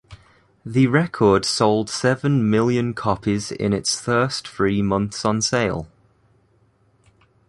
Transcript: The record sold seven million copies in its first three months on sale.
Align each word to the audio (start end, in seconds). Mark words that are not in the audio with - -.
The 0.65 0.87
record 0.87 1.45
sold 1.45 1.87
seven 1.87 2.49
million 2.49 2.95
copies 2.95 3.51
in 3.51 3.71
its 3.71 3.99
first 4.01 4.47
three 4.47 4.81
months 4.81 5.23
on 5.25 5.43
sale. 5.43 5.89